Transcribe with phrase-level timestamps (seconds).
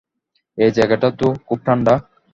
[0.57, 1.93] এই জায়গাটা তো খুব ঠাণ্ডা।